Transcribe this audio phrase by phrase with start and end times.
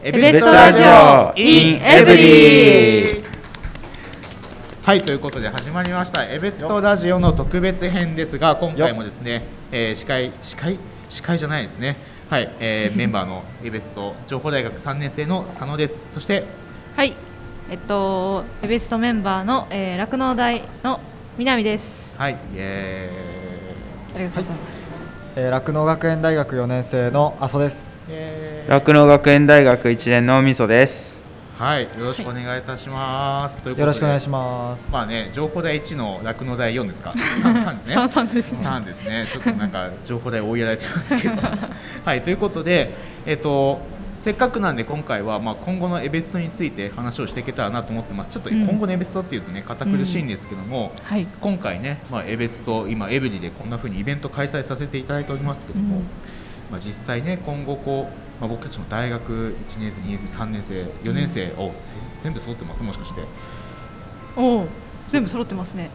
[0.00, 3.24] エベストラジオ in エブリ
[4.84, 6.24] はいということで始まりました。
[6.24, 9.42] エベストラジオの特別編ですが今回もですね、
[9.72, 10.78] えー、司会司会？
[11.08, 11.96] 司会じゃないですね。
[12.30, 16.04] はい、えー、 メンバーのエベスト情報大学3年生の佐野です。
[16.06, 16.44] そして
[16.94, 17.16] はい
[17.68, 19.66] えっとエベストメンバーの
[19.98, 21.00] 酪農、えー、大の
[21.36, 22.14] 南です。
[22.16, 24.14] はいイエーイ。
[24.14, 24.97] ありがとうございます、
[25.38, 28.12] 酪、農、学園大学4年生の阿蘇です
[28.68, 31.16] 酪農学園大学1年のみそです
[31.56, 33.58] はい、よろしくお願いいたします。
[33.68, 34.92] はい、よろしくお願いします。
[34.92, 37.10] まあね、情報台1の酪農台4ですか？
[37.14, 37.96] 3, 3ですね。
[37.96, 38.58] 3, 3ですね。
[38.66, 39.26] 3ですね。
[39.32, 41.34] ちょっとなんか情報台追いやられてますけど。
[42.04, 42.92] はい、ということで、
[43.26, 43.80] えっと。
[44.28, 48.30] せっかくなんで今回はまあ今後のエベストについて話をしていけたらなと思ってます。
[48.30, 51.02] ちょっと今後のエベストっていうとね堅苦しいんですけども、うん。
[51.02, 56.02] はい、今回ね、まあ、エベスト今エブリでこんなふうにイベント開催させていただいておりますけども、うん、
[56.70, 61.72] まあ、実際ね今後こうまあ、僕たちも大学1年生、2年生、3年生、4年生を、うん、
[62.20, 63.22] 全部揃ってます、もしかして。
[64.36, 64.66] お
[65.08, 65.88] 全部揃ってますね。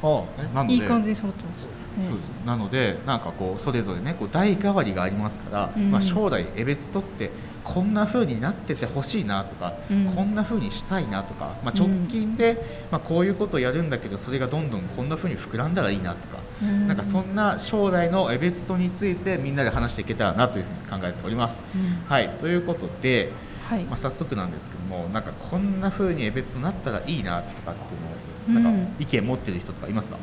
[0.00, 0.24] あ
[0.54, 0.74] なので。
[0.76, 1.80] いい感じに揃ってます。
[2.08, 2.30] そうです。
[2.46, 7.30] なのでなんかこうそれぞれねこう代替わりがありますから、うん、まあ、将来江別とって
[7.64, 16.38] こんな風になっててほしいなとか、うん、こんな風にしたいなとか、まあ、直近で、まあ、こういうことをやるんだけどそれがどんどんこんな風に膨らんだらいいなとか、
[16.86, 21.62] なんかそんな将来のエベツトについてみんなで話していけたらなというふうに考えております。
[21.74, 22.28] うん、はい。
[22.40, 23.32] ということで、
[23.68, 30.16] はい、まあ、早速なんですけどもなんかこんなふうにエベツとなったらいいなとかっていうのをなんか意見持ってる人とかいますか、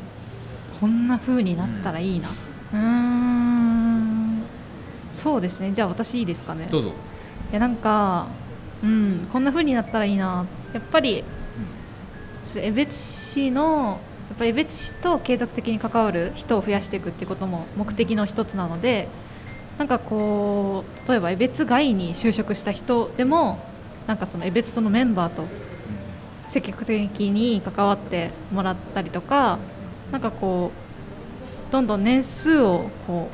[0.80, 2.28] こんなふうになったらいいな、
[2.74, 2.84] うん、う
[4.36, 4.42] ん。
[5.12, 5.72] そうですね。
[5.72, 6.68] じゃあ私いいですかね。
[6.70, 6.90] どうぞ。
[6.90, 6.92] い
[7.52, 8.26] やなんか
[8.82, 10.46] うんこんなふうになったらいいな。
[10.72, 11.24] やっぱり、
[12.54, 19.08] うん、江別市のやっぱり別市と継続的に関わる人を増やしていくってことも目的の一つなので
[19.78, 23.58] なんかこう例えば江別外に就職した人でも
[24.06, 25.44] なんかその江別そのメンバーと
[26.46, 29.58] 積極的に関わってもらったりとか
[30.12, 30.72] なんかこ
[31.68, 33.28] うどんどん年数をこ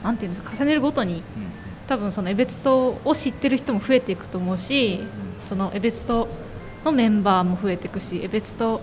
[0.00, 1.22] うなんていうんですか重ねるごとに
[1.92, 5.00] 多分その江別島を知ってる人も増えていくと思うし
[5.50, 6.26] その江別島
[6.86, 8.80] のメンバーも増えていくし江別島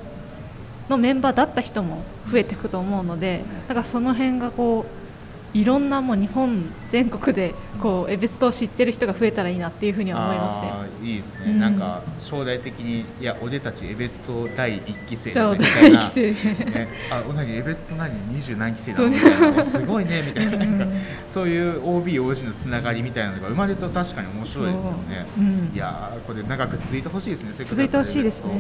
[0.90, 5.09] のメンバーだった人も増えていくと思うのでだからその辺がこう
[5.54, 11.08] いろんなもう日本全国でこうエベストを知ってる人が増えたらいいなっていうふうには思いますね。
[11.10, 18.12] いいですね、うん、なんか将来的にいや俺たちエベスト第一期生ですみたいな、 ね、あおなにエベスト何？
[18.30, 19.00] 二十何期生な。
[19.00, 20.88] のみたいなすごいねみたいな
[21.28, 25.26] そういう OB、OG のつながりみたいなのが生まれると確かに面白いですよね。
[25.38, 25.42] う。
[25.42, 27.66] ん、いやこれ長く続いてほしいですね。
[27.66, 28.52] 続いてほしいですね。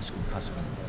[0.00, 0.85] 確かに確かに。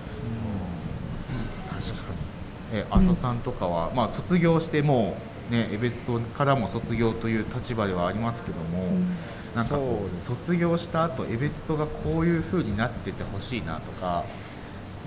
[2.71, 5.15] え阿蘇さんとかは、まあ、卒業しても
[5.49, 9.07] う、ね、江別島からも卒業という立場ではありますけども、うん、
[9.55, 9.79] なんか
[10.21, 14.25] 卒業した後江別島がこういうふうになっててほしいなとか、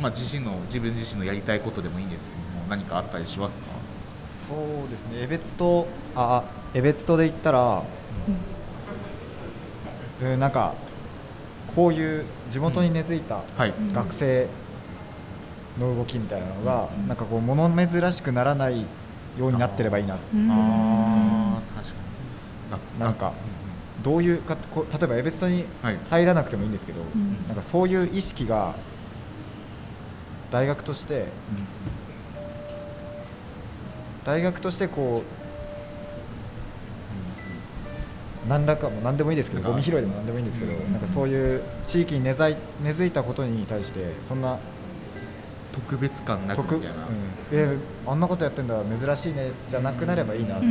[0.00, 3.66] まあ、自身の自分自身のやりたいことでもいいんですけども何かあったりしますか？
[4.26, 4.54] そ
[4.86, 5.22] うですね。
[5.22, 7.82] 江別島あ江別島で言ったら、
[10.22, 10.74] うん、なんか
[11.74, 13.42] こういう地元に根付いた
[13.92, 14.48] 学生、
[15.78, 18.82] の動きみたいなのが、なんかこう物珍しくならない
[19.38, 20.14] ようになってればいいな。
[20.14, 20.18] あ
[21.76, 21.94] 確か
[22.96, 23.00] に。
[23.00, 23.32] なんか
[24.02, 25.64] どういうかこ例えばエベストに
[26.08, 27.00] 入らなくてもいいんですけど、
[27.48, 28.74] なんかそういう意識が
[30.50, 31.26] 大学として、
[34.24, 35.22] 大学としてこ
[38.46, 44.58] う何らかも何でもいいですけどゴミ拾いでも何でもいいんですけど、なんかそういう地域に根ざい根付いたことに対してそんな
[45.72, 47.14] 特別感なくみたいな、うん、
[47.52, 47.76] え
[48.06, 50.62] あんなことやってんだ珍しいねじゃなくなればいいなと。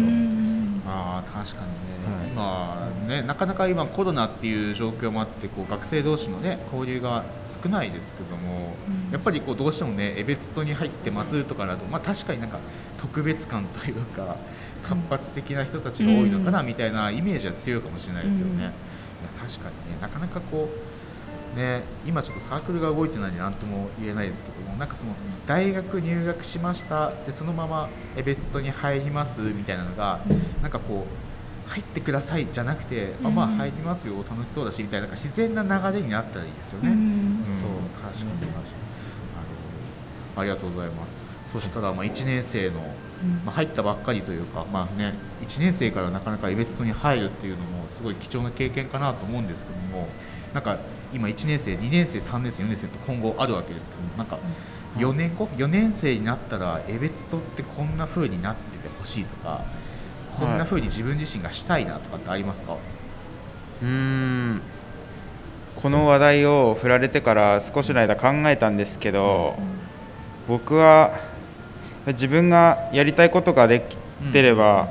[0.91, 12.59] あ確かにね、はい、今ねなかなか今コロナっていう状況もあってこう学生同士のね交流が少ないですけども、うん、やっぱりこうどうしてもねエベツトに入ってますとかだとまあ確かになんか
[12.97, 14.37] 特別感というか
[14.81, 18.53] 活発的な人たちが多いのかなみたいなイメージは強いかもしれないですよね。
[18.53, 18.71] うん、いや
[19.39, 20.88] 確かにねなかなかこう
[21.59, 25.13] ね、今ちょっとサークルが動いてないんで何とも言えないですけどもなんかその
[25.45, 27.89] 大学入学しましたでそのまま
[28.23, 30.21] 別途に入りますみたいなのが
[30.61, 36.89] なんかこう入ってくださいじゃなくて、あまあ入りますよ楽しそうだしみたいななんか自然な流れになったらいいですよね。
[36.89, 37.69] うん、そう
[38.01, 38.65] 確かに確かに。
[40.35, 41.19] あのありがとうございます。
[41.53, 42.79] そしたらまあ1年生の、
[43.45, 50.07] まあ、入ったばっかりというか、まあね、1年生からなかなか別途に入るっていうのもすごい貴重な経験かなと思うんですけども
[50.55, 50.79] なんか
[51.13, 54.37] 今1年生2年生3年生4年生と今後あるわけですけどなんか
[54.97, 59.63] 4年後4年生になったら江別とってこんな風になっててほしいとか
[60.39, 62.77] こんな風に自分自身がしたいなとかってありますか、
[63.83, 64.61] うん。
[65.75, 69.57] この話題を振られてから少しの間考えたんですけど、
[70.47, 71.19] 僕は
[72.07, 73.97] 自分がやりたいことができ
[74.31, 74.89] てれば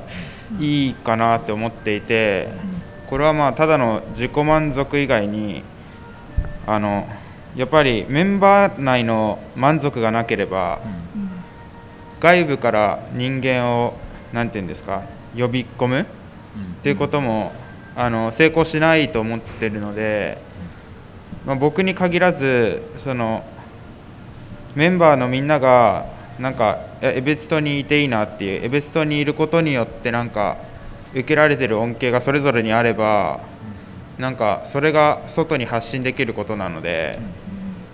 [0.60, 2.50] いいかなって思っていて、
[3.06, 5.62] これはまあただの自己満足以外に
[6.68, 7.08] あの
[7.56, 10.80] やっぱりメンバー内の満足がなければ、
[12.20, 13.94] 外部から人間を
[14.34, 15.02] 何て言うんですか
[15.34, 16.04] 呼び込むっ
[16.82, 17.52] ていうことも、
[17.96, 20.38] あの成功しないと思ってるので、
[21.46, 23.44] まあ、僕に限らずその
[24.76, 26.06] メンバーのみんなが
[26.38, 30.58] なんかエベツトにいていいなっていうエベツトにいることによってなんか
[31.12, 33.40] 受けられてる恩恵がそれぞれにあれば
[34.18, 37.18] なんかそれが外に発信できることなので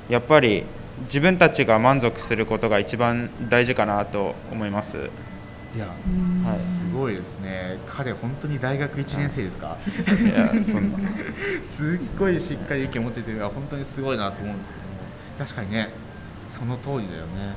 [0.09, 0.65] やっぱり
[1.05, 5.11] 自分たちが満足することが一番大事かなと思います。
[5.75, 7.79] いや、はい、すごいですね。
[7.85, 9.77] 彼本当に大学1年生ですか？
[10.23, 10.99] いや、そんな。
[11.65, 14.95] すっごいしっかり意見を持ってて、本当にすごいなと思うんですけども。
[15.37, 15.91] 確かにね、
[16.47, 17.57] その通りだよね。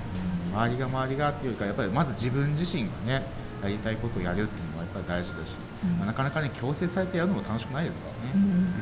[0.52, 3.24] 周りが周りがっていうか、やっぱりまず自分自身がね、
[3.62, 5.58] やりたいことをやるっていうのはやっぱり大事だし、
[6.00, 8.34] まあ、なかなかね強制されてやるのも楽しくないですからね。
[8.36, 8.74] うん、なる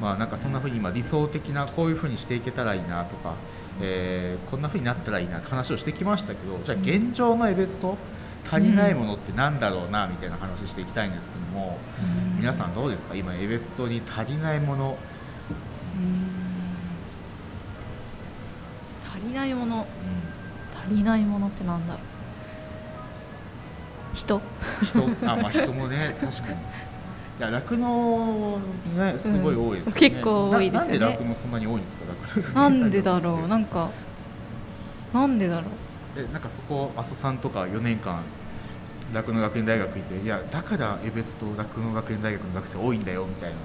[0.00, 0.06] ど。
[0.06, 3.34] まあなんかそんなふうに今理想的なこういうふうにしていけたらいいなとか。
[3.80, 7.98] えー、こんなふうになったらいいなって話をしてきましたけどじゃあ現状の江別と
[8.48, 13.16] 足りないものってなんだろうなみたいな話していきたいんですけども、うん、皆さんどうですか？
[13.16, 14.96] 今江別島に足りないもの、
[19.12, 19.84] 足りないもの、うん、
[20.92, 22.02] 足りないものってなんだろう
[24.14, 24.40] 人。
[24.82, 25.08] 人。
[25.26, 26.54] あまあ人もね 確かに。
[26.54, 28.58] いや酪農
[28.96, 29.92] ねすごい多いです、ね。
[29.92, 30.88] うん、結構多いですね。
[30.88, 32.60] なんで酪農そんなに多いんですか？
[32.60, 33.48] なんでだろう？
[33.48, 33.90] なんか
[35.12, 36.16] なんでだろう？
[36.16, 38.22] でなんかそこ阿蘇さんとか4年間
[39.12, 43.56] 酪農学園大学いていやだから江別と酪農学園大学の学生多いんだよみたいな。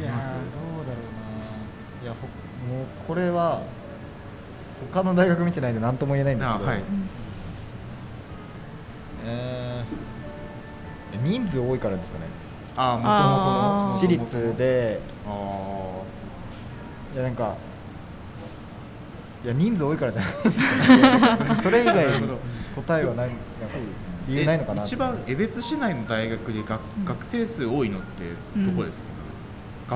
[0.00, 0.32] いやどうだろうな。
[2.02, 3.62] いやもうこれは
[4.92, 6.82] 他の大学見てないんで何とも言えないんですけど、はい、
[9.24, 10.12] えー
[11.24, 12.24] 人数多いからですかね。
[12.74, 14.08] ああもうそもそも。
[14.08, 15.00] 私立で。
[17.14, 17.54] いやなんか
[19.44, 20.32] いや人数多いからじゃない。
[21.62, 22.28] それ以外に
[22.74, 23.30] 答えはない
[24.26, 29.08] 理由ないのかな一番江別市内の大学で学,、学生数多いのってどこですか、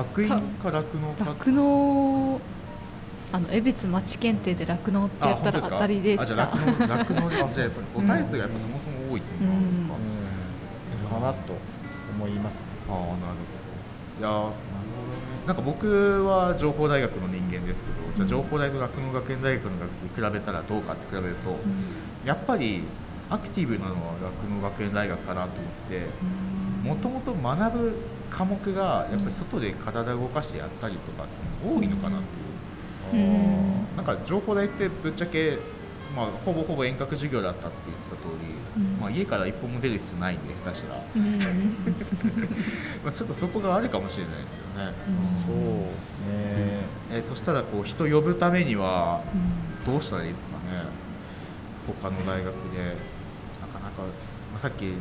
[0.01, 2.41] うん、学院か酪農か酪農
[3.31, 6.23] あの江別町検定で酪農ってやったら当たりでした。
[6.23, 9.49] あじゃ酪農酪農でやっぱ個体数がやっぱそもそも多いっていう
[11.03, 11.53] のかなと
[12.11, 13.21] 思います、ね、ああなるほ
[14.21, 14.53] どいや
[15.45, 15.55] なん。
[15.55, 21.57] か僕は情報大学の人間ですけど、じゃあ情報大と学農学園大学の学生に比べたらどうかって比べると、うん、
[22.25, 22.83] やっぱり
[23.29, 26.07] アクティブなのは学農学園大学かなと思ってて
[26.83, 27.95] もともと学ぶ
[28.29, 31.31] 科目がやっぱり外で体を動かしてやったりとかって
[31.65, 32.46] 多いのかなっていう、
[33.13, 35.59] うん、なんか情報大ってぶっちゃけ
[36.15, 41.37] まあ、ほぼほぼ遠隔授業だったって言ってた通り、うん、まあ、家から一歩も出る必要ないんで下手したら、うん、
[43.03, 46.25] まあちょっとそこがあるかもしれないですよね、うん、そうですね、
[47.11, 49.21] えー、そしたらこう人呼ぶためには
[49.85, 51.07] どうしたらいいですかね。
[52.01, 52.95] 他の大学で。
[53.61, 54.95] なかなか、まあ、さっきね、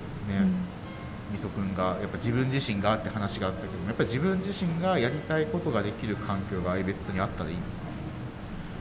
[1.33, 7.86] みそ君がやっぱ自分自身がって話があったけどやっぱり自分自身がやりたいことができる環境が別にあったらいいんですか？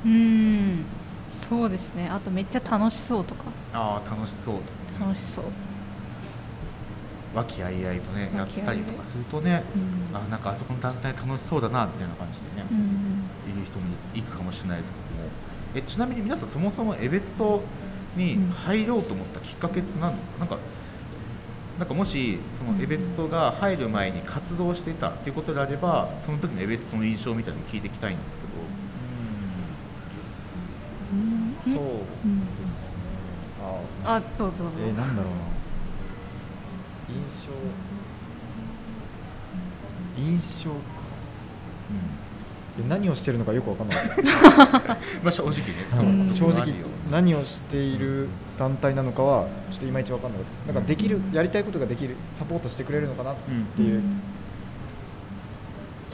[0.06, 0.86] うん。
[1.50, 2.08] そうですね。
[2.10, 3.44] あとめっちゃ楽しそうとか。
[3.74, 4.62] ああ楽しそうと
[5.00, 5.46] 楽しそう。
[7.36, 9.62] 和気あいあいとねやったりとかするとね、
[10.10, 15.30] うん、あなんかあそこの団体楽しそうだなみたいな感じでね、うん、いる人もいくかもしれないですけども。
[15.76, 17.60] えちなみに皆さんそもそも江別島
[18.16, 20.58] に入ろうと思ったきっかけって何ですか、うん、なんか
[21.78, 28.50] なんかもしその江別島が入る前に活動していたっていうことであればその時の江別島の印象みたいなの聞いていきたいんですけど
[31.66, 31.74] そう。
[31.74, 32.90] ですね、
[34.06, 35.56] ああどうぞえー、なんだろうな。
[37.10, 37.52] 印象。
[40.18, 40.76] 印象か、
[42.80, 43.98] うん、何をしてるのかよく分かんない。
[45.24, 45.64] まあ正直ね。
[45.92, 46.74] そう正直
[47.12, 50.76] 何をしている団体なのかはちょっといまいち分かんなかったです。
[50.76, 53.36] なんかできるやりたいことができるサポートしてくれるのかなっ
[53.76, 54.02] ていう、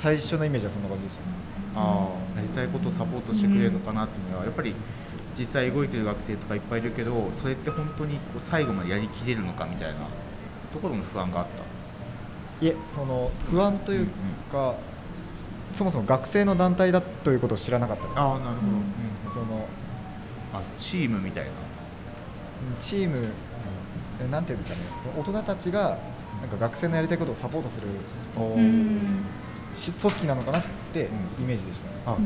[0.01, 1.27] 最初のイメージはそんな感じでした、ね、
[1.75, 4.73] ああやりたいことをサポートしてくれるのかなっていうのはやっぱり
[5.37, 9.99] 実際動いてる学生とかいっぱいいるけどそれって本当にこう最後までやりきれるのかみたいな
[10.73, 11.47] ところの不安があっ
[12.59, 12.65] た？
[12.65, 14.07] いえその不安という
[14.51, 14.75] か、うんうん、
[15.73, 18.19] そもそも学生の団体だということを知らなかったです。
[18.19, 18.67] ああなるほ
[19.31, 19.67] ど、うん、その
[20.53, 21.51] あチームみたいな。
[22.79, 23.29] チーム、
[24.23, 24.85] うん、なんていうんですかね。
[25.03, 25.97] その大人たちが
[26.41, 27.87] なんか学生のやりたいことをサポートする
[29.73, 30.63] 組織なのかなっ
[30.93, 31.09] て
[31.39, 32.17] イメージでした、ね、あ、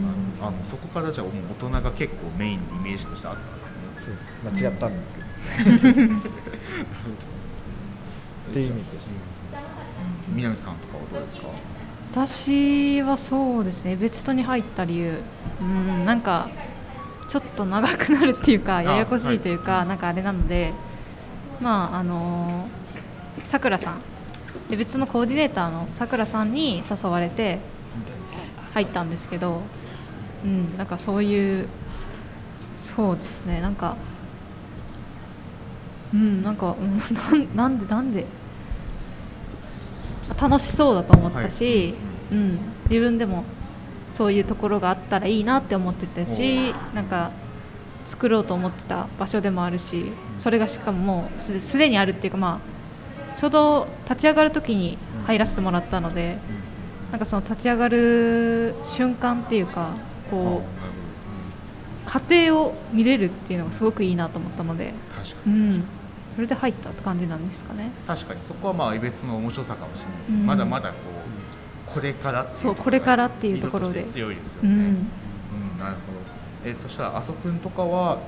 [0.42, 3.76] あのそこからじゃあもう大人が結構メインのイメージとしてあったんですね。
[4.06, 6.16] そうです、まあ、違ったんですけど。
[8.50, 9.12] っていうイメージでした。
[10.30, 11.48] 南さんとかはどうですか？
[12.12, 13.96] 私はそうですね。
[13.96, 15.20] 別途に入った理由。
[15.62, 16.50] うんなんか
[17.28, 20.74] ちょっと長くなるっていうかややこしいというか、はい、なんかあれなので
[21.60, 22.68] まああの
[23.46, 24.02] さくらさん
[24.70, 27.60] で別のコーディネーターのさくらさんに誘われて
[28.74, 29.62] 入ったんですけど、
[30.44, 31.68] うん、なんかそういう
[32.78, 33.98] そうですねなんか
[36.14, 38.26] うんなんか、うん、なんで なんで
[40.40, 41.96] 楽しそうだと思ったし、
[42.32, 42.60] はい、うん、
[42.90, 43.44] 自分でも
[44.10, 47.32] そういうところがあったらいいなって思ってたしなんか
[48.06, 52.75] 作ろうと思ってた場所でもあるしそれがしかももうすでにあるっていうかまあ
[53.38, 56.38] ちょうど立ち上がる時に入らせてもらったので
[57.12, 59.92] なんかその立ち上がる瞬間っていうか
[60.30, 60.86] こう
[62.30, 64.94] 家庭を見れるっていうのがすごくいいなと思ったので。
[65.48, 65.84] うん。
[66.36, 67.92] それで入ったって感じなんですかね。
[68.06, 68.42] 確かに。
[68.42, 70.96] そこはまあ別の面白さかもしれないです、うん、まだまだこ
[71.88, 74.04] うこれからっていうそうこれからっていうところで。
[74.04, 74.88] 強いですよね、うん、うん、
[75.80, 76.70] なるほど。
[76.70, 78.20] えそしたら阿蘇くんとかは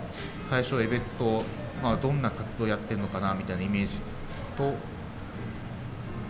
[0.49, 1.43] 最初江別と、
[1.83, 4.01] まあ、どんな活動やってるのかなみたいなイメージ
[4.57, 4.73] と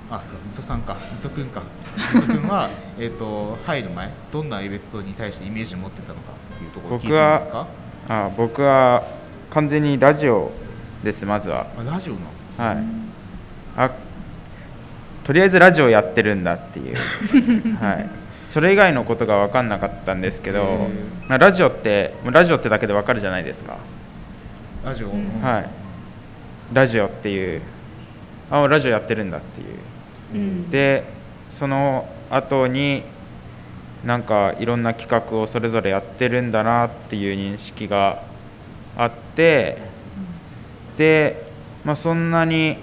[0.10, 0.96] あそうみそさんか。
[1.12, 1.62] みそくんか。
[1.98, 7.68] みそくんは えと入る前どんな江別島に対してイメージを持ってたのかっていうところを聞いてますか？
[8.10, 9.04] あ僕は
[9.50, 10.52] 完全にラジオ
[11.04, 11.68] ですまずは。
[11.86, 12.20] ラジオの？
[12.58, 12.78] はい。
[13.76, 13.92] あ
[15.26, 16.96] とりあえずラジオやってるんだっていう。
[17.84, 18.10] はい。
[18.50, 20.88] それ以外のことが分かんなかったんですけど
[21.28, 23.76] ラジオってラジオってだけで分かるじゃないですか。
[24.86, 25.10] ラジオ、
[25.46, 25.70] はい。
[26.72, 27.62] ラジオっていう。
[28.50, 29.68] あラジオやってるんだっていう、
[30.70, 31.04] で
[31.50, 33.04] その後に
[34.06, 38.24] なんかいろんな企画をそれぞれやってるんだなっていう認識が
[38.96, 39.78] あって
[40.98, 41.46] で、
[41.84, 42.78] まあ、そんなに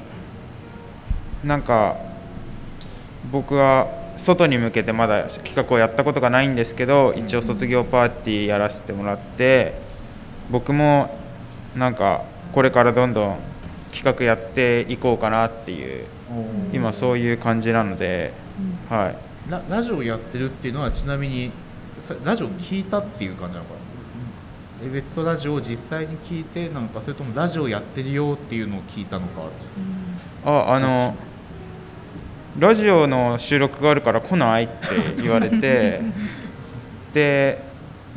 [1.43, 1.97] なんか
[3.31, 9.75] 僕は外に向けてまだ企画をやったことがないんですけど一応卒業パーティーやらせてもらって
[10.51, 11.19] 僕も
[11.75, 13.39] なんかこれからどんどん
[13.93, 16.07] 企画やっていこうかなっていう
[16.73, 18.33] 今そういう感じなので、
[18.89, 19.51] はい。
[19.51, 21.53] ララジオやってるっていうのはちなみに
[22.25, 24.87] ラジオ聞いたっていう感じなのかな？
[24.87, 29.43] エベツトラジオを実際に聞いてなのかそれともラジオやってるよっていうのを聞いたのか、
[30.45, 31.15] うん、ああの
[32.59, 34.75] ラジオの収録があるから来ないって
[35.23, 36.01] 言われて
[37.13, 37.63] で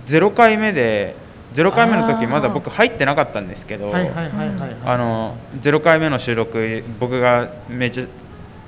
[0.06, 1.16] 0回目で
[1.64, 8.06] 0回目の時まだ僕入ってなかったんですけど0回目の収録僕がめちゃ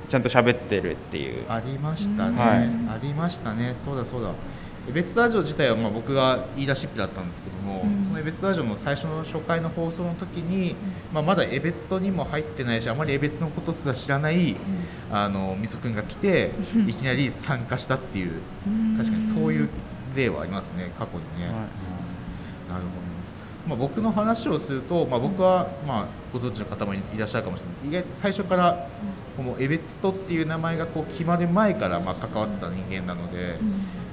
[0.10, 1.46] ちゃんと喋ってるっていう。
[1.48, 2.58] ありましたね、はい、
[2.96, 3.76] ありましたね。
[3.76, 4.32] そうだそうだ。
[4.92, 10.76] 別ラジオ自体はまあ僕が言い出しっぺだったんですけども、うん、その別ラジオの最初の初回の放送の時に、
[11.14, 16.54] まあ、まだ江別とにも入ってないしあまり江別のことすら知らない、うん、あのみそくんが来て
[16.88, 18.42] いきなり参加したっていう。
[18.98, 19.70] 確かにそういう
[20.16, 21.46] 例はありますね過去にね。
[21.46, 21.56] はい、
[22.70, 23.10] なるほど。
[23.68, 28.02] まあ、僕の話をすると、まあ、僕は、まあ、ご存知の方もいらっしゃるかもしれない。
[28.02, 28.88] 意外最初から
[29.36, 33.58] この江別とっていう名前がこう決まる前からまあ関わってた人間なので。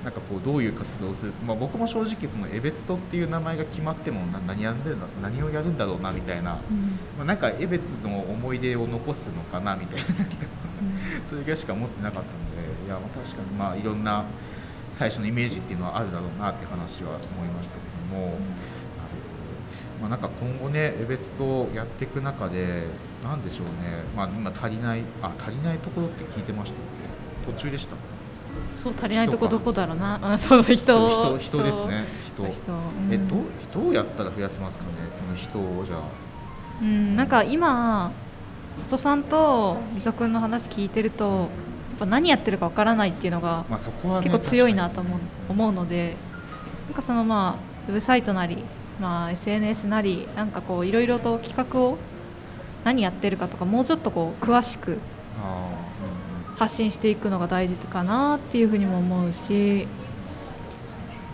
[0.07, 14.27] なんかこうどういう活動をする、まあ、僕も正直その江別とっていう名前が決まっても何やんで何をやるんだろうなみたいな、うん、まあ、なんか江別の思い出を残すのかなみたいな、うん、それぐらいしか思ってなかったのでいやまあ確かにまあいろんな
[14.97, 17.81] 最初のイメージっていうのはあるだろうなって話は思いましたけ
[18.15, 18.38] ども。
[20.00, 22.85] まあ、なんか今後ね、江別とやっていく中で、
[23.25, 26.81] なんでしょうね、まあ、今足りない、あ足りないところって聞いてましたっ
[27.47, 27.97] け、途中でした。
[28.76, 30.19] そう足りないとこどこだろうな。
[30.23, 30.75] あそう人。
[30.75, 32.47] 人人ですね人。
[33.11, 33.37] えど
[33.81, 34.91] どうやったら増やせますかね？
[35.11, 35.99] その人をじゃあ。
[36.83, 38.12] うんなんか今
[38.85, 41.49] 細さんとみそくんの話聞いてると
[41.99, 43.91] ぱ何やってるかわからないっていうのが、結
[44.31, 46.17] 構強いなと思う思うので
[46.87, 48.59] なんかそのまあウェブサイトなり、
[49.00, 51.99] まあ、SNS なりなんかこういろいろと企画を
[52.85, 54.99] 何やってるかとかもうちょっとこう詳しく
[56.57, 59.87] 発信していくのが大事かなっていうふうにも思うし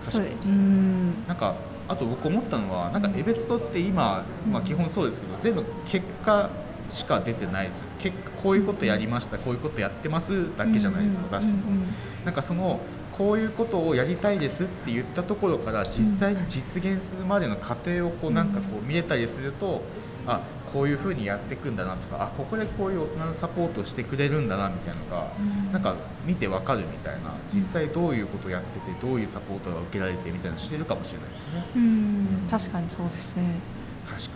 [0.04, 1.26] それうん。
[1.26, 1.54] なんか
[1.88, 6.50] あと僕思ったのはなんかエベツトって今、まあ、基本そうですけど全部結果
[6.92, 11.61] しか出てないです結果こういうことやりましたこういうことやってますだけじゃないですか出しても。
[12.25, 12.80] なんかその
[13.12, 19.82] こういうことをやりたいですって言ったところから実際に実現するまでの過程をこうなんかこう見れたりすると
[20.26, 20.40] あ
[20.72, 25.94] こういうふうにやっていくんだなとかあここでこういう大人のサポートしてくれるんだなみたいなのが、うん、なんか
[26.25, 31.64] 見てわかるみたいな実際どういうことをやっててどういうサポートが受けられてみたいなの知れるかもしれないですね。
[31.76, 33.42] うん、確かにそうですね。
[34.08, 34.28] 確か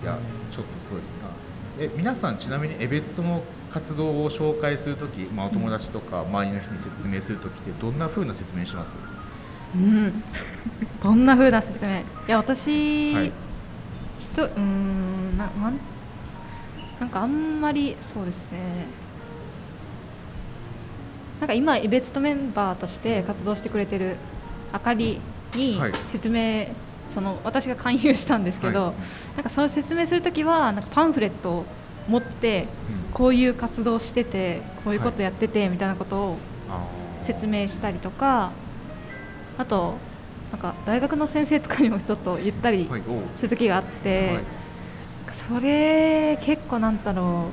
[0.00, 0.04] に。
[0.04, 0.18] いや
[0.50, 1.12] ちょっとそうですね
[1.78, 8.96] え皆さんちなみに江別との活動を紹介するとき、まあ、お友達とか周りの人に説明するときってどんなふうな説明します？
[9.74, 10.22] うん。
[11.02, 11.98] どんなふうな説明？
[11.98, 13.32] いや私、はい、
[14.20, 15.78] ひとうんななん
[17.00, 18.58] なんかあんまりそうですね。
[21.40, 24.16] なんか今イベツトメンバーとして活動してくれてる
[24.72, 25.20] あかり
[25.56, 25.78] に
[26.12, 26.68] 説明、はい、
[27.08, 28.94] その私が勧誘したんですけど、はい、
[29.36, 31.64] なんかその説明するときはなんかパンフレットを
[32.08, 32.66] 持って、
[33.12, 36.36] こういう活動しててこういうことやっててみたいなことを
[37.22, 38.52] 説明したりとか、
[39.58, 39.94] あと
[40.52, 42.88] なんか大学の先生とかにもちょっと言ったり
[43.34, 44.40] する時があって、
[45.32, 47.48] それ結構なんだろ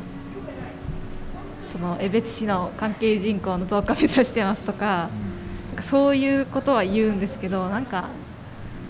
[1.63, 5.09] うその江別市の関係人口の増加目指してますとか,、
[5.69, 8.09] なんかそういうことは言うんですけどなんか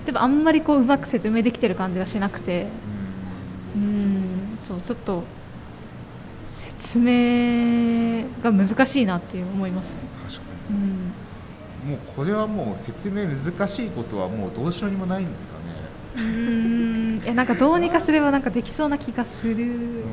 [0.05, 2.67] でもあんまりこううまく説明できてる感じがしなくて。
[3.75, 4.57] うん。
[4.63, 5.23] そうちょっと
[6.47, 9.89] 説明が難しいなって思います。
[9.89, 9.95] ね。
[10.23, 11.91] 確かに、うん。
[11.91, 15.61] もうこれはもう説明難しいことはもうどうしようにもないんですかね。
[16.17, 17.21] うん。
[17.23, 20.03] いやなんかどうにかすればなんかできそうな気がする。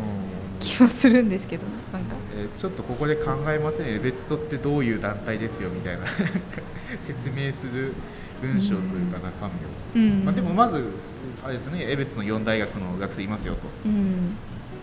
[0.60, 3.86] 気はするんですけどなんか、えー、ちょっとここで考えません。
[3.86, 6.06] ね別とってどういう団体ですよみたいな。
[7.00, 7.92] 説明する
[8.40, 9.48] 文章というか中
[9.94, 10.84] 身を、うん、まあ、でもまず
[11.44, 14.36] あれですね江別の4大学の学生いますよと、うん、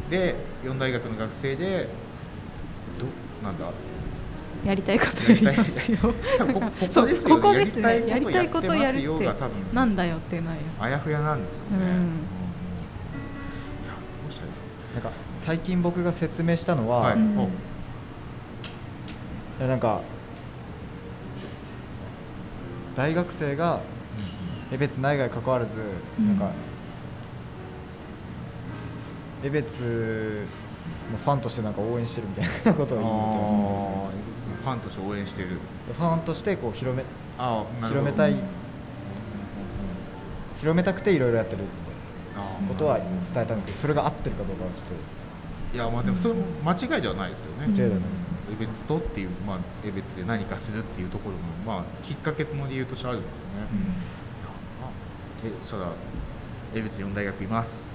[0.09, 1.87] で4大学の学生で
[2.99, 3.05] ど
[3.45, 3.71] なんだ？
[4.65, 5.97] やりたいことやりますよ。
[6.01, 6.13] こ
[7.39, 8.07] こですね。
[8.07, 9.33] やりたいことやるって
[9.73, 11.77] なんだよってないあやふやなんですよね。
[11.77, 11.87] うん、いや
[14.23, 15.09] どうしたらいいですか？
[15.09, 17.21] なんか最近僕が説明したのは、はい、い
[19.61, 20.01] やなんか
[22.95, 23.81] 大学生が
[24.71, 25.77] 江別内外関わらず、
[26.19, 26.51] なんか
[29.43, 30.47] 江別
[31.11, 33.17] のファンとしてなんか応援してるみたいなことを言って
[34.27, 34.55] ましたね。
[34.63, 35.49] ファンとして応援してる。
[35.93, 37.03] ファンとしてこう広め
[37.87, 38.35] 広めたい。
[40.59, 41.63] 広めたくていろいろやってる
[42.67, 43.07] ことは伝
[43.43, 44.93] えたんですけどそれが合ってるかどうかはちょっと
[45.75, 47.67] いやまあでもそれも間違いではないですよね。
[47.67, 48.23] 間違いではないです。
[48.49, 51.41] 江別とっていうまあ江別で何かするっていうところも
[51.79, 53.33] まあきっかけの理由としてあるのでね。
[55.43, 55.91] うん、えそしたら
[56.73, 57.85] 江別四大学います。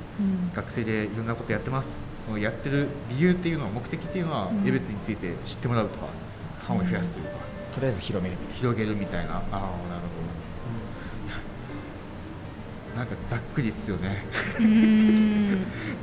[0.54, 1.98] 学生でいろんなことやってます。
[2.22, 6.08] そのやってる理由っていうのは目的っていうのは江別について知ってもらうとか
[6.66, 7.32] ファンを増やすというか、
[7.72, 9.36] とりあえず広める広げるみたいな。
[9.36, 10.19] ああなるほど、
[13.00, 14.24] なんかざっくりっすよね。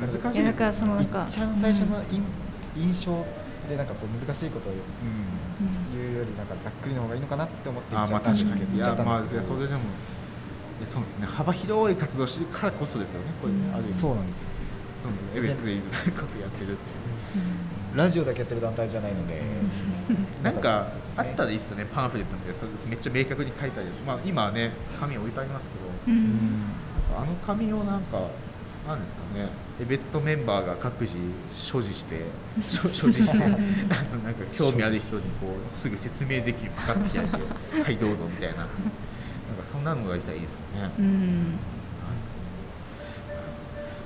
[0.01, 1.25] 難し いなんかそのなんか。
[1.29, 2.01] 一番最初の
[2.75, 3.23] 印象
[3.69, 4.73] でなんかこう難しいことを
[5.93, 9.81] 言うよりなんかざっくりの方がいいのかなって思って言っちゃったんですけど、いやまあそれでも
[10.83, 11.27] そうですね。
[11.27, 13.93] 幅広い活動してるからこそですよねこれね、ある意味。
[13.93, 14.45] そうなんですよ。
[14.99, 16.77] その江別でいろんなことやってる
[17.93, 19.39] ラジオだけやってる団体じゃないので。
[20.41, 21.85] なんかあったらいいっすよね。
[21.93, 26.61] パンフレットでそれめっちゃ明確に書いてあるまあ今はね紙置いてありますけど、うん、
[27.15, 28.27] あの紙をなんか
[28.87, 29.49] なんですかね。
[29.79, 31.17] 江別とメンバーが各自
[31.53, 32.21] 所持して
[32.67, 37.37] 所持して あのなんか興味ある人にこうすぐ説明できるパカッて開いて
[37.83, 38.67] 「はいどうぞ」みたいな。
[39.47, 40.91] なんかそんなのがいたらいいですよね。
[40.99, 41.57] うん。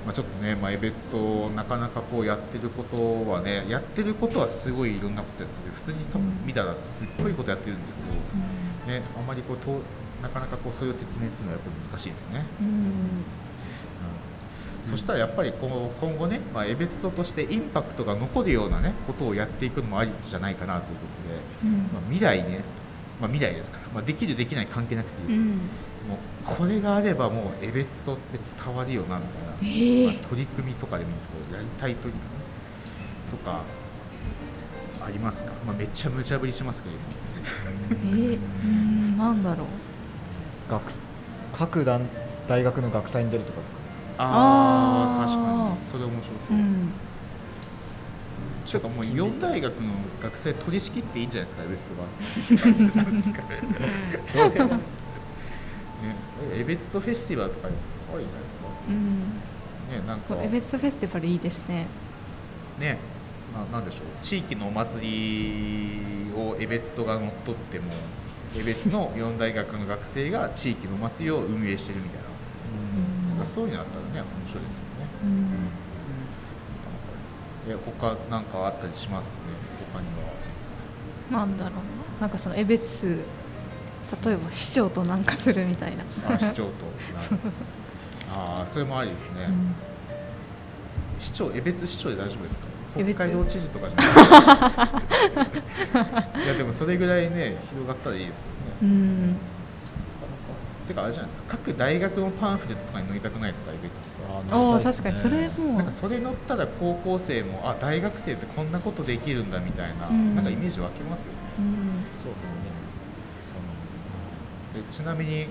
[0.04, 9.80] まあ、ちょっとね、まあ、江別となかなかこうやってることはねやってることはすごいいろんなことやってて普通に多分見たらすっごいことやってるんですけど、ね、あんまりこうと
[10.22, 12.46] なかなかこうそれを説明するのはやっぱり難しいですね。
[12.60, 13.24] うん、
[14.90, 21.06] そしたらやっぱりこう今後ね、まあ、江別ととしてインパクトが残るようなねことをやっていくのもありじゃないかなというこ
[21.62, 22.62] とで、まあ、未来ね
[23.22, 25.58] まあ、未来ですから、まあ、できるできない関係なくていいです、うん、もう
[26.44, 32.32] これがあればもう江別とって伝わるよなみたいな、えー、まあ、取り組みとかでもいいんですけどやりたい取り組
[33.32, 33.62] みとか
[35.06, 37.02] ありますか、まあ、めっちゃ無茶ぶりしますけど今。
[37.90, 39.66] えー、なんだろう
[40.70, 40.82] 学
[41.52, 42.02] 各団
[42.48, 43.78] 大学の学祭に出るとかですか？
[44.18, 46.92] ああ確かにそれ面白そう、うん
[48.64, 49.90] というかもう4大学の
[50.22, 51.92] 学生取り仕切っていいんじゃないですか？
[52.00, 53.02] ウエストが。
[53.04, 53.46] なんですかね。
[54.32, 54.78] そうですね。
[56.54, 58.62] エベツトフェスティバルとかあるじゃないですか。
[58.88, 59.20] うん。
[59.20, 61.86] ねなんかエベツトフェスティバルいいですね。
[62.78, 62.98] ね。
[63.72, 67.86] ななんでしょう地域のお祭りをエベツトが乗っ取っても
[68.58, 72.26] エベツの4大学の学生が地域のお祭りを運営してるみたいな,、
[73.30, 74.86] うん、なんかそういうのあったらね面白いですよね。
[75.24, 75.48] うん。
[77.72, 79.42] え他なんかあったりしますかね？
[79.94, 80.06] 他に
[81.38, 81.38] は。
[81.40, 81.74] なんだろう
[82.20, 82.20] な。
[82.20, 83.24] なんかその江別
[84.24, 86.04] 例えば市長となんかするみたいな。
[86.34, 86.70] あ市長と。
[88.34, 89.74] ああそれもありですね、うん、
[91.18, 92.66] 市長江別市長で大丈夫ですか？
[92.94, 94.08] 北海道知事とかじゃない。
[96.44, 98.52] いやでもそれぐらいね広がったらいいですよね、
[98.82, 99.36] うん。
[100.86, 101.56] てかあれじゃないですか。
[101.56, 104.04] 各大学のパンフレットとかに乗りたくないですか別と
[104.50, 104.74] か。
[104.74, 105.76] あ、ね、確かにそれも。
[105.76, 112.72] なんかそれ乗ったら高校生もあ大学生ってこんなことできるんだみたいな、うん、なんかイメージ湧きますよね、うん、そうですね。
[114.74, 115.46] えちなみに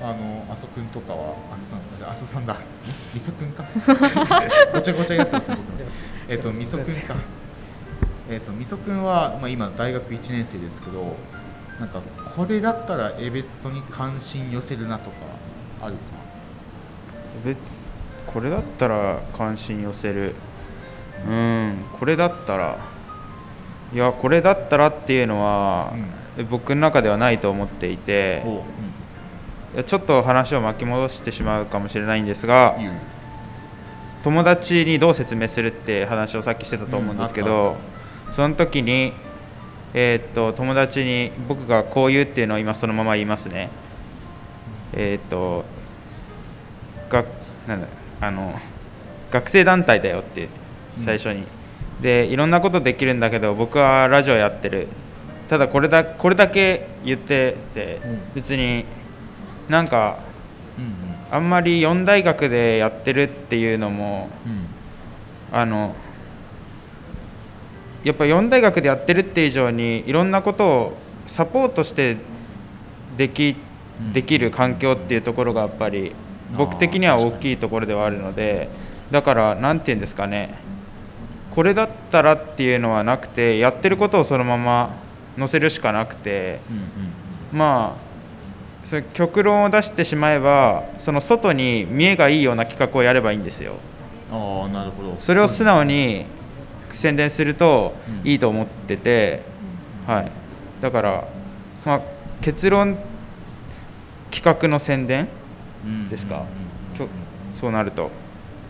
[0.00, 1.80] あの阿蘇くんとかは阿蘇さん
[2.10, 2.56] 阿蘇さんだ。
[3.12, 3.64] みそくんか。
[4.72, 5.60] ごちゃごちゃやってます僕
[6.28, 7.14] えっとみそくんか。
[8.30, 11.16] えっとみそくんは、まあ、今大学1年生ですけど
[11.78, 12.00] なんか
[12.34, 15.16] これだったら江別とに関心寄せるなとか
[15.80, 15.98] あるか？
[17.44, 17.80] 別
[18.26, 20.34] これだったら関心寄せる。
[21.28, 22.78] うんこれだったら。
[23.92, 25.92] いやこれだったらっていうのは、
[26.36, 28.42] うん、僕の中ではないと思っていて、
[29.76, 32.76] うん、ちょっと話を巻き戻してしまうかもしれないんですが、
[34.24, 37.76] 友達にどう説明するって話をさっきしてたと思うんですけど、
[38.26, 39.12] うん、その時に
[39.92, 43.70] えー、っと友達に僕がこう言うっていうのを今そのまま言いますね。
[44.94, 45.64] えー、っと
[47.10, 47.24] が
[47.68, 47.86] なんだ
[48.20, 48.58] あの
[49.30, 50.48] 学生団体だよって
[51.04, 51.40] 最初に、
[51.96, 54.88] うん、でいろんなことできるんだけど僕はラジオやってる。
[55.48, 58.86] ただこれだこれだけ言ってて、うん、別に
[59.68, 60.18] なんか、
[60.78, 60.90] うんうん、
[61.34, 64.66] あんまり4大学でやってるっていうのも、うん、
[65.50, 65.96] あの
[68.04, 72.18] やっぱ4大学でやってるって以上にいろんなことをサポートして
[73.16, 73.56] でき
[74.12, 76.12] できる環境っていうところがやっぱり
[76.56, 78.68] 僕的には大きいところではあるので
[79.10, 80.54] だから何て言うんですかね
[81.50, 84.94] これだったらっていうのはなくてやってることをそのまま
[85.36, 86.60] 載せるしかなくて、
[87.52, 88.03] まあ
[88.84, 93.76] それ極論を出してしまえばその外に見えがいいような企画をやればいいんですよ。
[94.30, 95.14] あなるほど。
[95.18, 96.26] それを素直に
[96.90, 97.94] 宣伝すると
[98.24, 99.42] いいと思ってて、
[100.06, 100.30] はい、
[100.80, 101.28] だから
[101.82, 102.04] その
[102.40, 102.98] 結論
[104.30, 105.28] 企画の宣伝
[106.10, 106.44] ですか、
[107.52, 108.10] そうなると。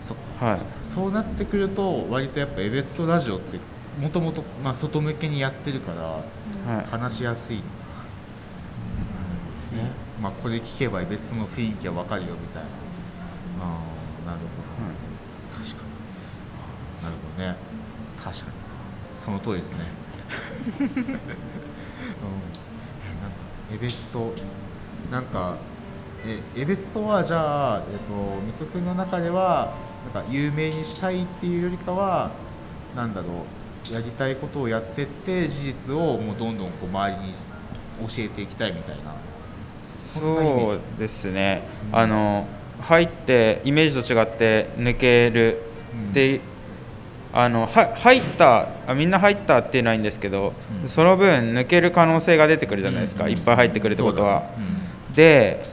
[0.02, 3.58] そ,、はい、そうなってくると割とやっぱエベツトラジオって
[4.00, 7.68] もともと外向けにやってるから話しやすいのか、
[9.84, 12.68] ねまあ、これ聞けば別の雰囲気は分かるよみたいな。
[13.60, 13.64] あ
[14.24, 17.04] なるほど、確かに。
[17.04, 17.56] なるほどね。
[18.18, 18.52] 確かに。
[19.14, 19.76] その通りですね、
[20.80, 21.28] うん、えなんか
[23.70, 24.32] エベツと
[25.10, 25.56] なんか
[26.24, 32.30] えエベツとはじゃあ、えっと、みそくんの中ではなんか有名にしたいっていうよりかは
[32.96, 33.44] なんだろ
[33.90, 37.34] うやりたいことをやってって事実をもうどんどんこう周りに
[38.08, 39.14] 教えていきたいみたいな
[40.18, 42.46] そうですね、うん、あの
[42.80, 46.40] 入ってイメージと違って抜ける、うん、で
[47.32, 54.44] あのは入ったあみんな入ったっていうのはいいんですけど、うん、その分抜ける可能性が出てくるじゃないですか、うん、いっぱい入ってくるってことは。
[55.14, 55.64] で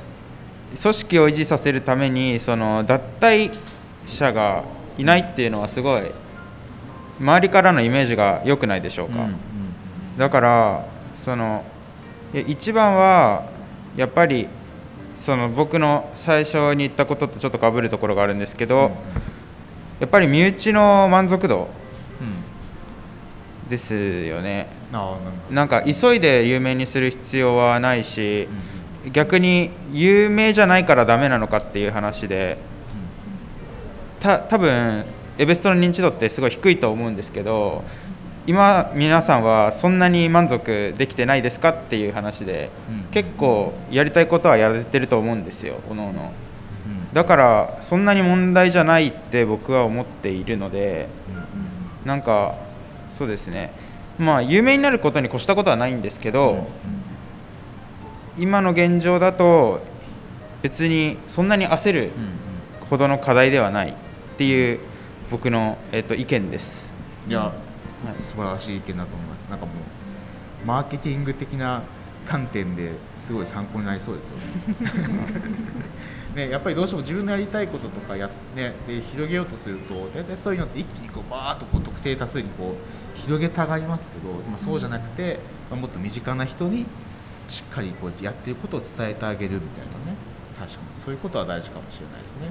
[0.81, 3.51] 組織を維持させるためにその脱退
[4.05, 4.63] 者が
[4.97, 6.03] いないっていうのはすごい
[7.19, 9.27] 周りからのイメージが良くないでしょうか、
[10.17, 11.63] だからその
[12.33, 13.43] 一番は
[13.95, 14.47] やっぱり
[15.15, 18.91] その僕の最初に言ったこととちょっとかぶるところがあるんですけど、
[19.99, 21.67] やっぱり身内の満足度
[23.71, 24.67] ですよね、
[25.49, 28.49] うん、なんか急いで有名にする必要はないし、
[29.05, 32.57] うん、逆に有名じゃないからダメなのかっていう話で、
[34.17, 35.05] うん、た多分
[35.37, 37.83] エベストの認知度ってすごい低いと思うんですけど
[38.47, 42.69] 今皆さんはそんなに満足できてないですかっていう話で、
[43.11, 46.31] 結構やりたいことはやれてると思うんですよおのおの。
[47.13, 51.07] だからそんなに問題じゃないって僕は思っているので、
[52.05, 52.55] なんか
[53.13, 53.71] そうですね。
[54.17, 56.67] まあ有名になることに越したことはないんですけど、
[58.37, 59.81] 今の現状だと
[60.61, 62.11] 別にそんなに焦る
[62.89, 63.93] ほどの課題ではないっ
[64.37, 64.79] ていう
[65.29, 66.91] 僕の、えー、と意見です。
[67.27, 67.51] いや、
[68.05, 69.41] はい、素晴らしい意見だと思います。
[69.49, 69.75] なんかもう
[70.65, 71.83] マーケティング的な
[72.25, 74.43] 観点ですごい参考になりそうですよね。
[76.35, 82.75] ね、やっぱりどうしても自分のやりたいこととかや、ね、で広げようとすると大体そういうのって一気にこうバーッとこう特定多数にこ
[83.15, 86.85] う広げたがりますけど、まあ、そうじゃなくて、まあ、もっと身近な人に
[87.49, 90.15] しっかりこうやってることを伝えてあげるみたいなね
[90.57, 92.49] 確かにそういうことは大事かもしれないですね。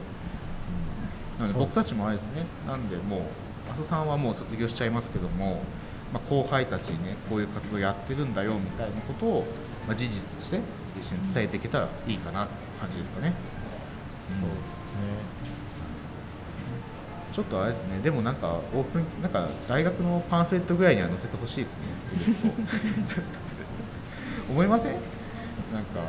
[1.39, 3.21] うん、なので僕たちもあれですねなんでもう
[3.71, 5.63] 阿蘇さんはもう卒業しちゃいますけども、
[6.13, 9.47] まあ、後輩たちにねこういう活動やってるんだよみたいなことを、
[9.87, 10.61] まあ、事実として
[11.01, 13.29] 一緒に伝えていけたらいいかなって感じですかね。
[13.29, 14.61] うですね
[17.33, 18.01] ちょっとあれですね。
[18.01, 21.83] でもなんかオープンなんか大学のパンフレットぐらいには載せてほしいですね。
[24.51, 24.93] 思いません？
[24.93, 26.01] なんか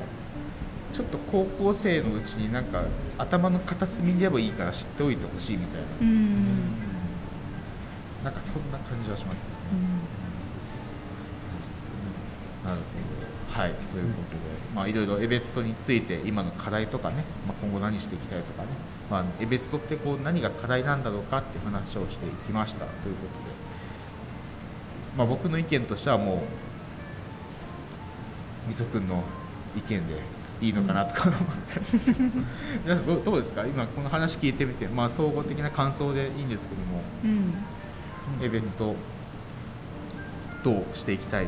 [0.91, 2.83] ちょっと高校生のうちになんか
[3.19, 6.07] 頭の片隅にでもいいから知っておいてほしいみたいな。
[8.23, 9.87] なんかそんな感じはしますけどね、
[12.65, 13.61] なるほど。
[13.61, 13.73] はい。
[13.73, 14.39] ということで、
[14.75, 18.69] まあいろいろエベツトについて今の課題とかね、まあ、今後何していきたいとかね、
[19.09, 23.15] まあ、エベツトってこう何が課題なんだろうかっていう話をしていきましたということで、
[25.17, 26.37] まあ、僕の意見としてはもう
[28.67, 29.23] みそ君の
[29.75, 30.21] 意見で
[30.61, 31.99] いいのかなとか思ったんです。
[32.05, 32.19] け ど
[32.85, 33.65] 皆さんどうですか？
[33.65, 37.53] 今この話聞いてみて、まあ、総合的な感想でいいんですけども、うん、
[38.39, 38.95] え別と
[40.63, 41.47] どうしていきたい、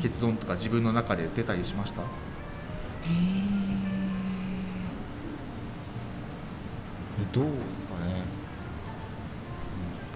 [0.00, 2.02] 結論とか自分の中で出たりしました？
[7.32, 8.22] どうですかね？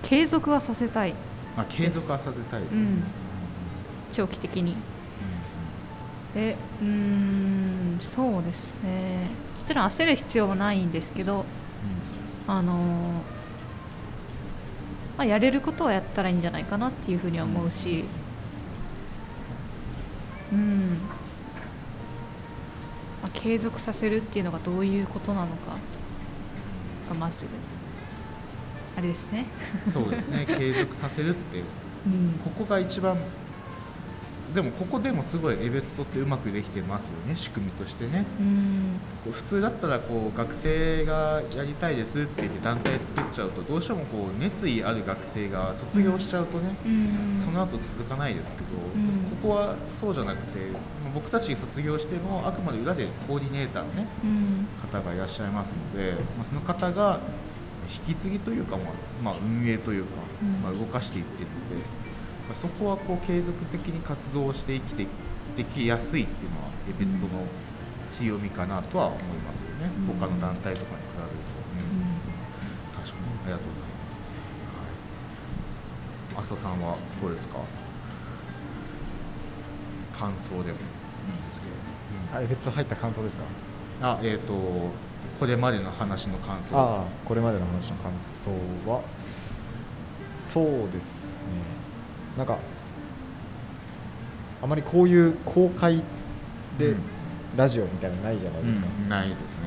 [0.02, 1.14] 継続はさせたい。
[1.56, 3.04] あ継続はさせたいです、ね、うん、
[4.12, 4.76] 長期的に、
[6.34, 9.30] えうんそうですね。
[9.60, 11.46] もちろん焦る必要はないんですけど、
[12.46, 13.22] うん、あの
[15.16, 18.04] まあ、やれることはやったらいいんじゃないかなっていうふうには思うし。
[20.52, 20.98] うん。
[23.22, 25.76] まあ、継続させるっていうのがどういうことなのか。
[27.08, 27.46] がまず。
[28.96, 29.46] あれですね。
[29.86, 30.46] そうですね。
[30.46, 31.64] 継続させるっていう、
[32.06, 33.18] うん、ここが一番
[34.56, 38.24] でもここでもすごいエベツトってうまくできてますよね仕組みとしてね、
[39.22, 46.74] こう普通だったらこう学生がやりたいですって言って団体作っちゃうとどうしてもこう熱意ある学生が卒業しちゃうとね、
[47.36, 48.64] その後続かないですけど、
[49.42, 50.58] ここはそうじゃなくて
[51.14, 54.06] 僕たち卒業してもあくまで裏でコーディネーターのね、
[54.80, 57.20] 方がいらっしゃいますので、まあ、その方が
[58.08, 58.78] 引き継ぎというか、
[59.22, 60.08] まあ、運営というか、
[60.62, 62.05] まあ、動かしていってるので。
[62.54, 65.06] そこはこう継続的に活動して生きて
[65.56, 67.28] できやすいっていうのは別の
[68.06, 73.26] 強みかなとは思いますよね、うん、他の団体とかに比べると、うん、確かに。
[73.44, 74.20] ありがとうございます、
[76.36, 77.58] はい、浅さんはどうですか？
[80.16, 80.78] 感想でもいいんで
[81.52, 81.72] すけど、
[82.38, 83.44] うん、あ別入った感想ですか？
[84.02, 84.54] あえっ、ー、と
[85.38, 86.78] これまでの話の感想。
[86.78, 88.50] あこれまでの話の感想
[88.90, 89.02] は
[90.34, 91.30] そうですね
[92.36, 92.58] なんか
[94.62, 96.02] あまりこういう公開
[96.78, 96.94] で
[97.56, 99.62] ラジオみたいなのないじゃないですか、うん、ないですね。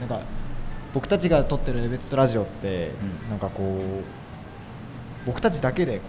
[0.00, 0.20] なんか
[0.92, 2.92] 僕たちが撮ってる「エベツラジオ」って、
[3.24, 6.04] うん、なんかこう僕たちだけでこ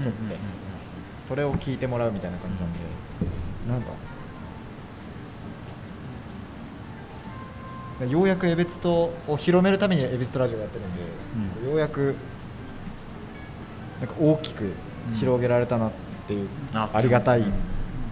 [0.00, 0.36] う撮って、
[1.22, 2.78] それを聞いてもらうみたいな感じなんで、
[3.68, 3.92] なんか
[8.06, 11.00] ようやくエベツトを広めるためにエベツトラジオやってるんで、
[11.62, 12.14] うん、ようやく
[14.00, 14.72] なんか大きく
[15.16, 15.90] 広げられたなっ
[16.26, 17.52] ていう、うん、ありがたい、うん、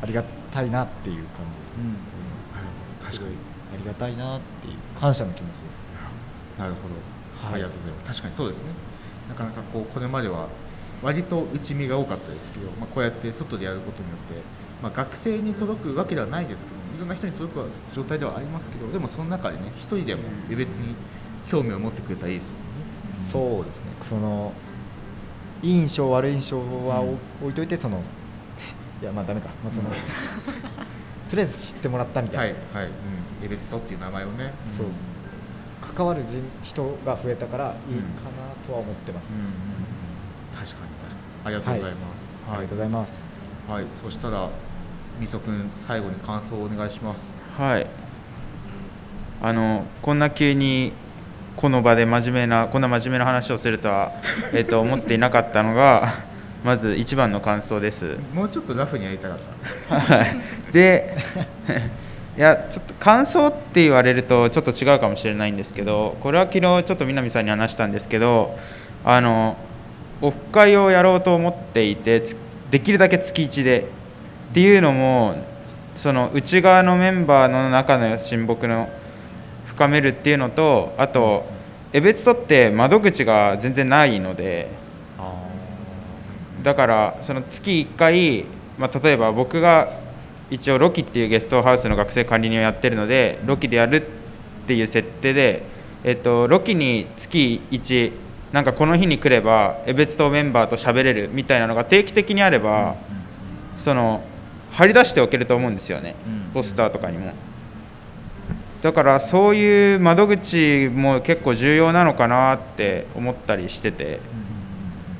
[0.02, 0.22] ありが
[0.52, 1.46] たいなっていう感
[3.00, 3.36] じです、確かに。
[3.72, 5.78] ありがたいなっていう感謝の気持ちです。
[6.58, 8.06] なるほど、はい、ありがとうございます。
[8.06, 8.70] 確かにそうですね。
[9.28, 10.48] なかなかこうこれまでは
[11.02, 14.42] 割と内身が多かったですけど、まあ、こうやって外でやることによって、
[14.82, 20.94] まあ、学生に届くわけではないですけどいろんな人に届く状態ではありますけどでもその中でね一人でも別に
[21.46, 22.66] 興味を持ってくれたらいいですもんね。
[23.16, 23.90] そうですね。
[24.02, 24.52] その
[25.62, 27.02] いい印象悪い印象は
[27.40, 27.98] 置いといてその
[29.02, 29.90] いやまあダメか、まあ、その
[31.30, 32.42] とりあえず知ってもらったみたいな。
[32.42, 32.90] はい、はい、
[33.40, 35.20] うん、エベツトっていう名前をね、そうです。
[35.96, 36.22] 関わる
[36.62, 39.46] 人が増えたからいいかなとは思ってます、うんうん、
[40.54, 40.90] 確かに
[41.44, 43.24] ありがとうございます、はい、ありがとうございます。
[43.68, 43.84] はい。
[44.02, 44.48] そしたら
[45.20, 47.42] みそくん最後に感想をお願いします。
[47.56, 47.86] はい。
[49.42, 50.92] あのこんな急に
[51.56, 54.12] この場で真面目なこんな真面目な話をするとは、
[54.52, 56.08] えー、と思っていなかったのが
[56.64, 58.16] まず一番の感想です。
[58.34, 59.38] もうちょっとラフにやりたかっ
[59.88, 60.26] た。
[60.72, 61.16] で
[62.36, 68.56] いやちょっと感想って言われるとちょっと違うかもしれないんですけどこれは昨日ちょっと南さんに話したんですけど
[69.04, 69.56] あの
[70.22, 72.22] オフ会をやろうと思っていて
[72.70, 74.00] できるだけ月1で。
[74.50, 75.36] っていうのも
[75.94, 78.88] その内側のメンバーの中の親睦の
[79.80, 81.46] 深めるっていうのとあと
[81.94, 84.68] エベツトって窓口が全然ないので
[86.62, 88.44] だからその月1回、
[88.78, 89.98] まあ、例えば僕が
[90.50, 95.62] 一応ロキっていうゲストハウスの学生管理人をやってるのでロキでやるっていう設定で、
[96.04, 98.12] えっと、ロキに月1
[98.52, 102.96] なんかこの日に来れば江別島メンバーと喋れるみたいなのが定期的にあれば、
[103.76, 104.22] その
[104.72, 106.16] 張り出しておけると思うんですよね、
[106.52, 107.32] ポスターとかにも。
[108.82, 114.20] だからそういう窓口も結構重要なのかなって思ったりしてて。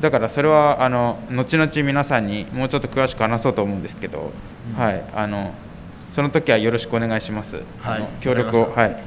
[0.00, 4.32] だからそれはあの後々皆さんにもうちょっと詳しく話そうと思うんですけど、
[4.74, 5.52] はいあの
[6.10, 7.60] その時はよろしくお願いします。
[7.80, 8.72] はい、協力を。
[8.74, 9.02] はい。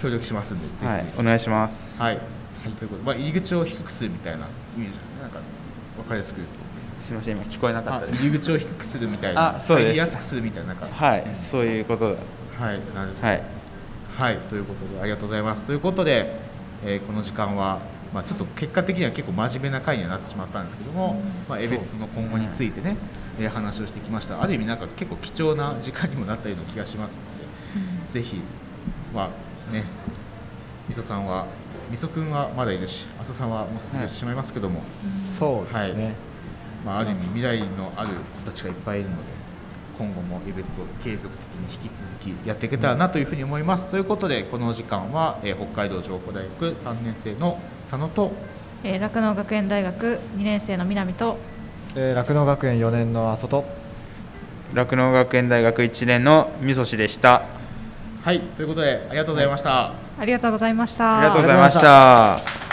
[0.00, 1.98] 協力しますんでぜひ、はい、お願いします。
[1.98, 5.38] はい、はい、ということで、まあ、入り口を低くするみたいなイメージなんか
[5.96, 6.54] 分かりやすく言うと。
[7.02, 9.58] すみません今聞こえなかった入り口を低くするみたいな。
[9.58, 12.16] 入りやすくするみたいなはいそういうことだ。
[12.62, 13.26] はいなるほど。
[13.26, 13.42] はい
[14.16, 15.64] はいということでありがとうございます。
[15.64, 16.36] ということで、
[16.84, 17.80] えー、この時間は
[18.14, 22.96] まあ、ちょっと結果的には結構真面目な回にはなってしまったんですけども、まあ、江別の今後についてね、
[23.40, 24.40] えー、話をしてきました。
[24.40, 27.22] ある意味なんか結構貴重な時間にもなったような気がしますの
[28.06, 28.40] で、ぜひ
[29.12, 29.30] ま
[29.68, 29.82] あね
[30.88, 31.46] みそさんは
[31.90, 36.14] みそくんはまだいるし浅さんはもう卒業してしまいますけども、はい、そうですね、はい。
[36.86, 39.22] まあ、ある意味未来のある子たちがいっぱいいるので
[39.98, 40.70] 今後もイベント
[41.02, 48.32] 継続的に引き続きやっていけたらなというふうに思います、うん、ということでこの時間は、えー、北海道情報大学3年生の佐野と
[48.82, 51.38] 酪農、えー、学園大学2年生の南と
[51.94, 53.84] 酪農、えー、学園4年の阿蘇と。
[54.74, 57.42] 酪農学園大学1年のみそしでした。
[58.22, 61.18] はいということでありがとうございました、ありがとうございました。
[61.18, 62.63] ありがとうございました